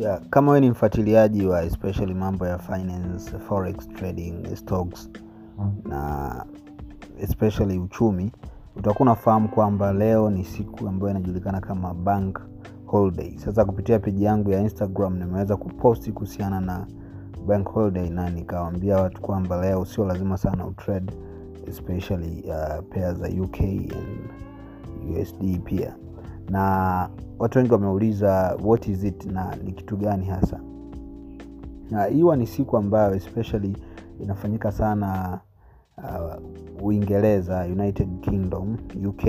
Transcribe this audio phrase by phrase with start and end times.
[0.00, 5.10] yeah, kama we ni mfuatiliaji wa especially mambo ya finance forex trading stocks
[5.84, 6.44] na
[7.20, 8.32] especially uchumi
[8.76, 12.40] utakuwa unafahamu kwamba leo ni siku ambayo inajulikana kama bank
[12.86, 13.36] holiday.
[13.38, 16.86] Sasa kupitia peji yangu ya instagram nimeweza kuposti kuhusiana na
[17.46, 21.12] bank holiday na nikawaambia watu kwamba leo sio lazima sana utrade
[21.68, 23.94] especially uh, pair za uk and
[25.20, 25.94] usd pia
[26.50, 30.60] na watu wengi wameuliza what is it na ni kitu gani hasa?
[31.90, 33.76] Na hiwa ni siku ambayo especially
[34.20, 35.40] inafanyika sana
[35.98, 38.76] uh, uingereza united kingdom
[39.08, 39.24] uk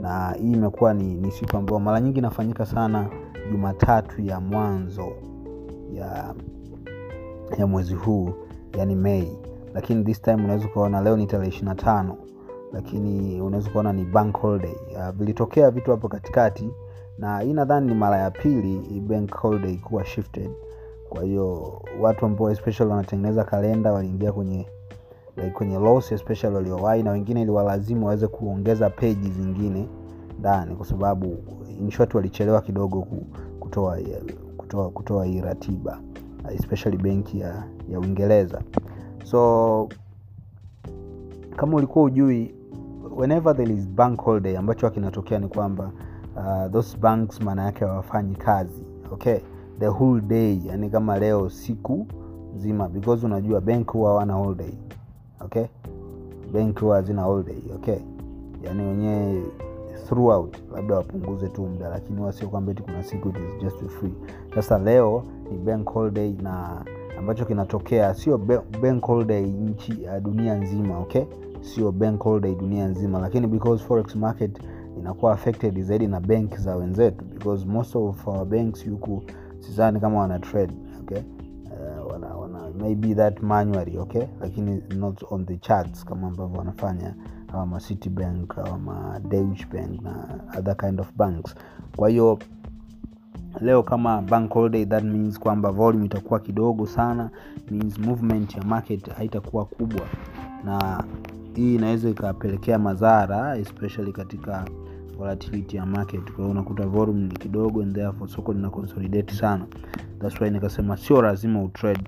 [0.00, 3.06] na hii imekuwa ni, ni siku ambayo mara nyingi inafanyika sana
[3.52, 5.08] jumatatu ya mwanzo
[5.94, 6.34] ya
[7.58, 8.30] ya mwezi huu
[8.78, 9.38] yani mei
[9.74, 12.16] lakini this time unaweza ukaona leo ni tarehe ishiri na tano
[12.72, 14.74] lakini unaweza kuona ni bank holiday.
[14.96, 16.70] Uh, vilitokea vitu hapo katikati
[17.18, 20.50] na hii nadhani ni mara ya pili bank holiday kuwa shifted.
[21.08, 24.66] Kwa hiyo watu ambao especially wanatengeneza kalenda waliingia kwenye
[25.36, 29.88] like kwenye loss especially waliowahi na wengine iliwalazimu waweze kuongeza peji zingine
[30.38, 31.36] ndani kwa sababu
[31.80, 33.06] inshort walichelewa kidogo
[33.60, 33.98] kutoa
[34.56, 36.00] kutoa kutoa hii ratiba
[36.54, 38.62] especially benki ya, ya uingereza.
[39.24, 39.88] So
[41.56, 42.54] kama ulikuwa ujui
[43.16, 45.90] whenever there is bank holiday ambacho kinatokea ni kwamba
[46.36, 49.38] uh, those banks maana yake hawafanyi kazi okay?
[49.78, 52.06] The whole day yani kama leo siku
[52.56, 54.72] nzima because unajua bank huwa wana holiday
[55.40, 55.64] okay?
[56.52, 57.98] Bank huwa hazina holiday okay?
[58.64, 59.42] Yani wenyewe
[60.08, 64.14] throughout labda wapunguze tu muda lakini huwa sio kwamba kuna siku it is just free.
[64.54, 65.22] Sasa leo
[65.52, 66.84] ni bank holiday na
[67.18, 68.38] ambacho kinatokea sio
[68.82, 71.22] bank holiday nchi uh, dunia nzima okay
[71.66, 74.58] sio bank holiday dunia nzima lakini because forex market
[74.98, 79.22] inakuwa affected zaidi na bank za wenzetu because most of our banks yuku
[79.60, 81.18] sizani kama wana trade okay?
[81.64, 84.22] Uh, wana, wana maybe that manually okay?
[84.40, 87.14] Lakini not on the charts kama ambavyo wanafanya
[87.52, 91.54] awa ma city bank awa ma Deutsche bank na other kind of banks.
[91.96, 92.38] Kwa hiyo
[93.60, 97.30] leo kama bank holiday that means kwamba volume itakuwa kidogo sana
[97.70, 100.00] means movement ya market haitakuwa kubwa.
[100.64, 101.04] Na
[101.56, 104.64] hii inaweza ikapelekea madhara especially katika
[105.18, 106.20] volatility ya market.
[106.24, 109.66] Kwa hiyo unakuta volume ni kidogo and therefore soko lina consolidate sana.
[110.18, 112.00] That's why nikasema sio lazima utrade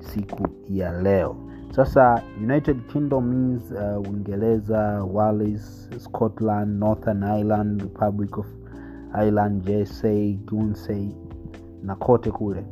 [0.00, 1.36] siku ya leo.
[1.70, 8.46] Sasa united kingdom means uh, uingereza wales scotland northern ireland republic of
[9.22, 10.12] ireland jsa
[10.46, 11.08] gunsay
[11.82, 12.64] na kote kule.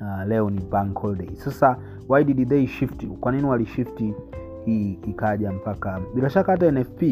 [0.00, 1.36] Uh, leo ni bank holiday.
[1.36, 1.76] Sasa
[2.08, 3.06] why did they shift?
[3.06, 4.14] Kwa nini walishifti
[4.64, 7.02] hii ikaja mpaka bila shaka hata nfp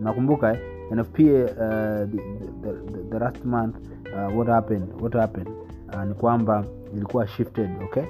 [0.00, 0.60] nakumbuka eh?
[0.90, 2.06] nfp uh, the,
[2.62, 3.76] the, the, the last month
[4.14, 5.48] uh, what happened what happened
[5.94, 6.64] uh, ni kwamba
[6.96, 8.04] ilikuwa shifted okay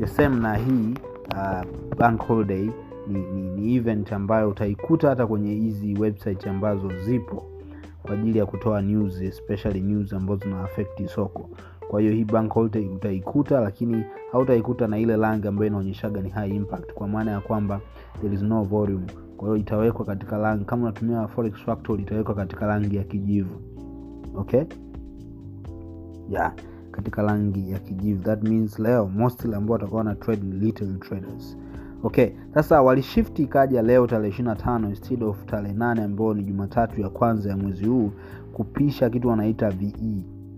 [0.00, 0.94] the same na hii
[1.34, 1.62] uh,
[1.98, 2.70] bank holiday
[3.08, 7.46] ni, ni, ni event ambayo utaikuta hata kwenye hizi website ambazo zipo
[8.02, 10.68] kwa ajili ya kutoa news especially news ambazo zina
[11.08, 11.50] soko
[11.88, 16.92] kwa hiyo hii bank utaikuta lakini hautaikuta na ile rangi ambayo inaonyeshaga ni high impact
[16.92, 17.80] kwa maana ya kwamba
[18.20, 19.06] there is no volume.
[19.36, 23.60] Kwa hiyo itawekwa katika rangi kama unatumia forex factory itawekwa katika rangi ya kijivu.
[24.36, 24.62] Okay?
[26.28, 26.54] Yeah
[26.90, 28.22] katika rangi ya kijivu.
[28.22, 31.56] That means leo mostly ambao watakuwa na trade little traders.
[32.02, 37.08] Okay sasa walishifti ikaja leo tarehe 25 instead of tarehe 8 ambayo ni jumatatu ya
[37.08, 38.10] kwanza ya mwezi huu
[38.52, 39.92] kupisha kitu wanaita ve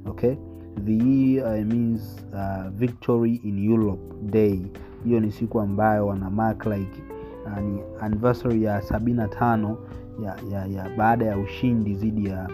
[0.06, 0.34] okay
[0.78, 4.61] ve uh, means uh, victory in europe day.
[5.05, 7.03] Hiyo ni siku ambayo wana mark like
[7.47, 9.77] uh, ni anniversary ya 75
[10.25, 12.49] ya, ya, ya baada ya ushindi dhidi ya,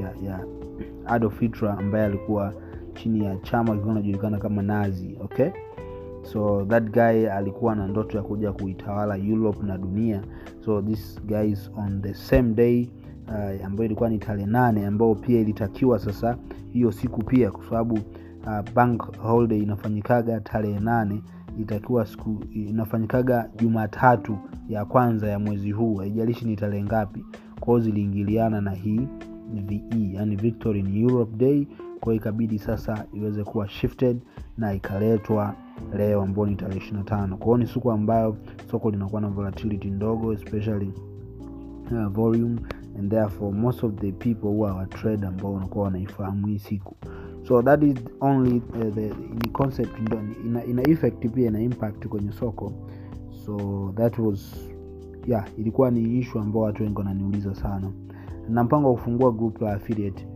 [0.00, 0.44] ya, ya
[1.06, 2.54] adolf hitler ambaye alikuwa
[2.94, 5.48] chini ya chama kilikuwa inajulikana kama nazi okay?
[6.22, 10.22] So that guy alikuwa na ndoto ya kuja kuitawala europe na dunia.
[10.64, 12.88] So this guy is on the same day
[13.28, 16.36] uh, ambayo ilikuwa ni tarehe nane ambayo pia ilitakiwa sasa
[16.72, 21.22] hiyo siku pia kwa sababu uh, bank holiday inafanyikaga tarehe nane
[21.60, 24.38] itakiwa siku inafanyikaga jumatatu
[24.68, 27.24] ya kwanza ya mwezi huu haijalishi ni tarehe ngapi.
[27.60, 29.08] Kwao ziliingiliana na hii
[29.54, 29.82] ve
[30.12, 31.66] yani victory in europe day.
[32.00, 34.20] Kwao ikabidi sasa iweze kuwa shifted
[34.58, 35.54] na ikaletwa
[35.96, 37.36] leo ambao ni tarehe ishiri tano.
[37.36, 38.36] Kwao ni siku ambayo
[38.70, 40.92] soko linakuwa na volatility ndogo especially
[41.92, 42.60] uh, volume
[42.98, 46.94] and therefore most of the people huwa watrade ambao wanakuwa wanaifahamu hii siku.
[47.48, 49.06] So that is only uh, the,
[49.42, 52.72] ni concept ndo, ina, ina effect pia ina impact kwenye soko.
[53.44, 53.56] So
[53.96, 54.70] that was
[55.26, 57.90] yeah ilikuwa ni ishu ambao watu wengi wananiuliza sana.
[58.48, 60.26] Na mpango wa kufungua group la affiliate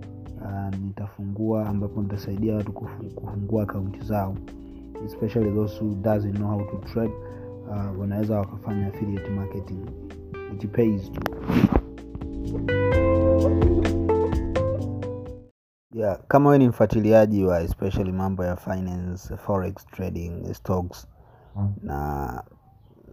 [0.40, 4.34] uh, nitafungua ambapo nitasaidia watu kufungua akaunti zao.
[5.06, 7.12] Especially those who doesn't know how to trade
[7.68, 9.78] uh, wanaweza wakafanya affiliate marketing.
[10.54, 11.20] It pays tu
[15.92, 21.08] yeah, kama wewe ni mfuatiliaji wa especially mambo ya finance forex trading stocks
[21.82, 22.42] na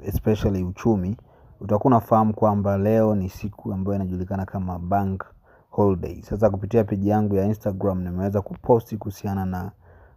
[0.04, 1.18] especially uchumi
[1.60, 5.24] utakuwa unafahamu kwamba leo ni siku ambayo inajulikana kama bank
[5.70, 6.22] holiday.
[6.22, 9.72] Sasa kupitia peji yangu ya instagram nimeweza kuposti kuhusiana na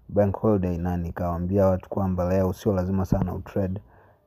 [0.08, 3.80] bank holiday na nikawaambia watu kwamba leo sio lazima sana utrade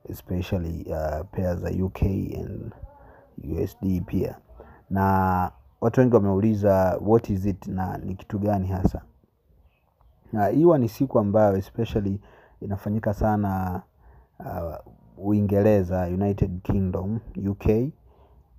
[0.08, 2.74] especially uh, pair za uk and
[3.62, 4.36] usd pia
[4.92, 5.50] na
[5.80, 9.02] watu wengi wameuliza what is it na ni kitu gani hasa?
[10.32, 12.20] Na hiwa ni siku ambayo especially
[12.60, 13.82] inafanyika sana
[14.38, 14.74] uh,
[15.26, 17.66] uingereza united kingdom uk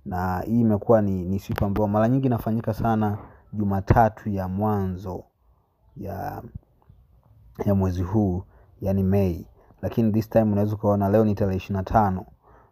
[0.04, 3.18] na hii imekuwa ni, ni siku ambayo mara nyingi inafanyika sana
[3.52, 5.24] jumatatu ya mwanzo
[5.96, 6.42] ya
[7.66, 8.42] ya mwezi huu
[8.80, 9.46] yani mei
[9.82, 12.26] lakini this time unaweza ukaona leo ni tarehe ishiri na tano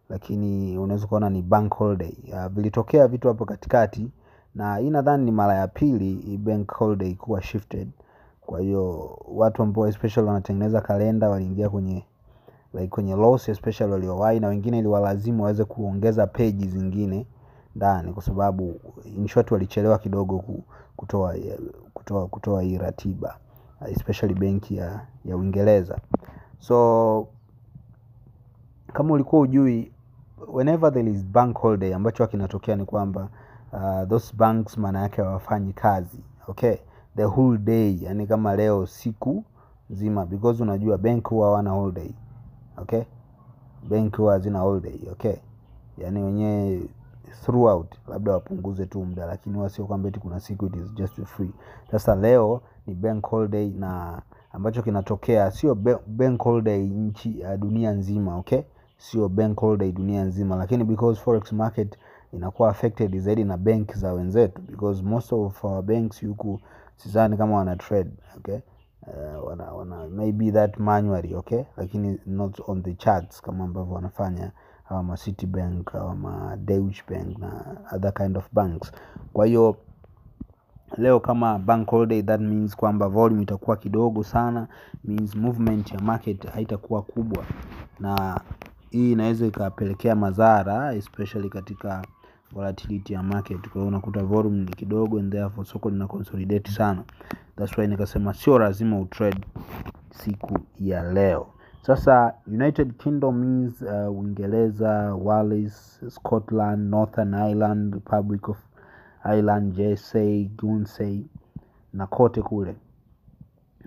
[0.09, 2.13] lakini unaweza ukaona ni bank holiday.
[2.33, 4.11] Uh, vilitokea vitu hapo katikati
[4.55, 7.87] na hii nadhani ni mara ya pili bank holiday kuwa shifted.
[8.41, 12.03] Kwa hiyo watu ambao especially wanatengeneza kalenda waliingia kwenye
[12.73, 17.27] like kwenye loss especially waliowahi na wengine iliwalazimu waweze kuongeza peji zingine
[17.75, 20.43] ndani kwa sababu in short walichelewa kidogo
[20.95, 21.35] kutoa
[21.93, 23.37] kutoa kutoa hii ratiba
[23.91, 25.97] especially benki ya ya uingereza.
[26.59, 27.27] So
[28.93, 29.91] kama ulikuwa ujui
[30.53, 33.29] whenever there is bank holiday ambacho kinatokea ni kwamba
[33.73, 36.75] uh, those banks maana yake hawafanyi kazi okay?
[37.15, 39.43] The whole day yani kama leo siku
[39.89, 42.11] nzima because unajua bank huwa hawana holiday
[42.77, 43.01] okay?
[43.89, 45.35] Benki huwa hazina holiday okay?
[45.97, 46.81] Yani wenyewe
[47.45, 51.23] throughout labda wapunguze tu muda lakini huwa sio kwamba eti kuna siku it is just
[51.25, 51.51] free.
[51.91, 57.91] Sasa leo ni bank holiday na ambacho kinatokea sio ba- bank holiday nchi ya dunia
[57.91, 58.61] nzima okay
[59.03, 61.97] sio bank holiday dunia nzima lakini because forex market
[62.33, 66.59] inakuwa affected zaidi na bank za wenzetu because most of our banks huku
[66.95, 68.59] sidhani kama wana trade okay?
[69.07, 71.63] Uh, wana, wana maybe that manually okay?
[71.77, 74.51] Lakini not on the charts kama ambavyo wanafanya
[74.83, 78.91] hawa ma Citibank hawa ma Deutsche Bank na other kind of banks.
[79.33, 79.75] Kwa hiyo
[80.97, 84.67] leo kama bank holiday that means kwamba volume itakuwa kidogo sana
[85.03, 87.43] means movement ya market haitakuwa kubwa.
[87.99, 88.41] Na
[88.93, 92.05] hii inaweza ikapelekea madhara especially katika
[92.51, 93.61] volatility ya market.
[93.61, 97.03] Kwa hiyo unakuta volume ni kidogo and therefore soko lina consolidate sana.
[97.55, 99.41] That's why nikasema sio lazima utrade
[100.11, 101.47] siku ya leo.
[101.81, 108.57] Sasa united kingdom means uh, uingereza wales scotland northern ireland republic of
[109.25, 111.25] ireland JSA, guernsey
[111.93, 112.75] na kote kule.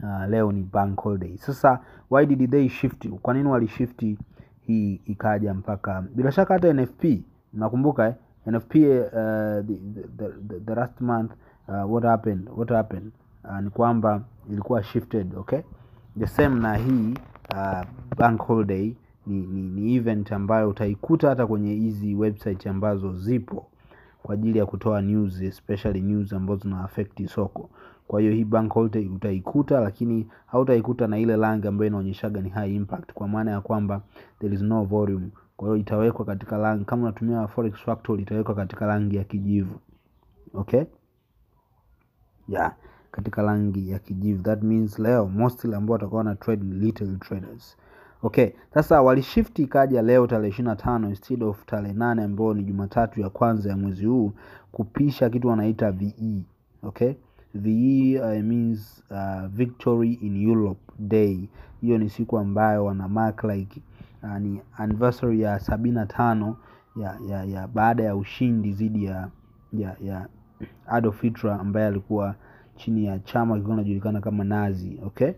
[0.02, 1.36] Uh, leo ni bank holiday.
[1.36, 1.80] Sasa
[2.10, 4.18] why did they shift kwa nini walishifti
[4.66, 7.04] hii ikaja mpaka bila shaka hata nfp
[7.52, 8.14] nakumbuka eh?
[8.46, 9.62] nfp uh, the,
[10.16, 11.32] the, the, the last month
[11.68, 13.12] uh, what happened what happened
[13.44, 15.60] uh, ni kwamba ilikuwa shifted okay
[16.18, 17.14] the same na hii
[17.54, 17.80] uh,
[18.18, 18.94] bank holiday
[19.26, 23.66] ni, ni, ni event ambayo utaikuta hata kwenye hizi website ambazo zipo
[24.26, 27.70] kwa ajili ya kutoa news especially news ambazo zina affect soko.
[28.08, 32.74] Kwa hiyo hii bank holiday utaikuta lakini hautaikuta na ile rangi ambayo inaonyeshaga ni high
[32.74, 34.02] impact kwa maana ya kwamba
[34.38, 35.28] there is no volume.
[35.56, 39.80] Kwa hiyo itawekwa katika rangi kama unatumia forex factory itawekwa katika rangi ya kijivu.
[40.54, 40.82] Okay?
[42.48, 42.74] Yeah
[43.10, 44.42] katika rangi ya kijivu.
[44.42, 47.76] That means leo mostly ambao watakuwa na trade ni little traders
[48.26, 52.62] okay sasa walishifti ikaja leo tarehe ishiri na tano instead of tarehe nane ambayo ni
[52.64, 54.32] jumatatu ya kwanza ya mwezi huu
[54.72, 56.14] kupisha kitu wanaita ve
[56.82, 57.12] okay?
[57.54, 61.48] Ve uh, means uh, victory in europe day.
[61.80, 63.80] Hiyo ni siku ambayo wana mark like
[64.22, 66.56] uh, ni anniversary ya sabini na tano
[66.96, 69.28] ya, ya, ya baada ya ushindi dhidi ya
[69.72, 70.28] ya, ya
[70.86, 72.34] Adolf Hitler ambaye alikuwa
[72.76, 75.32] chini ya chama kilikuwa kinajulikana kama Nazi okay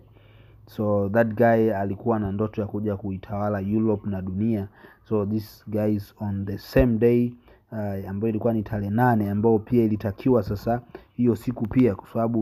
[0.69, 4.69] so that guy alikuwa na ndoto ya kuja kuitawala Europe na dunia.
[5.09, 7.33] So this guy is on the same day
[7.73, 10.81] uh, ambayo ilikuwa ni tarehe nane ambayo pia ilitakiwa sasa
[11.17, 12.41] hiyo siku pia kwa sababu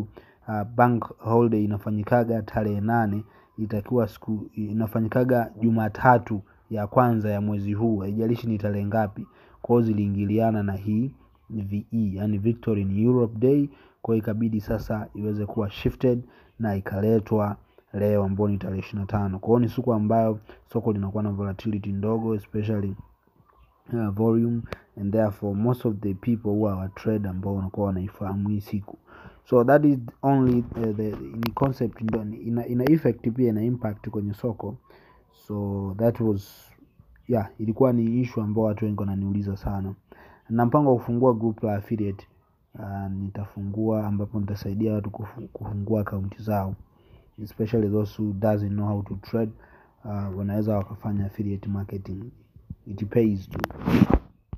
[0.48, 3.24] uh, bank holiday inafanyikaga tarehe nane
[3.58, 6.40] itakiwa siku inafanyikaga Jumatatu
[6.70, 7.98] ya kwanza ya mwezi huu.
[7.98, 9.26] Haijalishi ni tarehe ngapi.
[9.62, 11.10] Kwao ziliingiliana na hii
[11.50, 13.68] VE yani Victory in Europe Day.
[14.02, 16.22] Kwa ikabidi sasa iweze kuwa shifted
[16.58, 17.56] na ikaletwa
[17.98, 19.38] leo ambao ni tarehe ishirini na tano.
[19.38, 20.38] Kwa hiyo ni siku ambayo
[20.72, 22.96] soko linakuwa na volatility ndogo especially
[23.92, 24.62] uh, volume
[25.00, 28.98] and therefore most of the people who are trade ambao wanakuwa wanaifahamu hii siku.
[29.44, 34.08] So that is only the, the, ni concept ndo ina, ina effect pia ina impact
[34.08, 34.76] kwenye soko.
[35.46, 36.70] So that was
[37.28, 39.94] yeah ilikuwa ni issue ambao watu wengi wananiuliza sana.
[40.50, 42.26] Na mpango wa kufungua group la affiliate
[42.74, 45.10] uh, nitafungua ambapo nitasaidia watu
[45.52, 46.74] kufungua akaunti zao
[47.44, 49.52] especially those who doesn't know how to trade
[50.04, 52.30] uh, wanaweza wakafanya affiliate marketing.
[52.86, 53.58] It pays to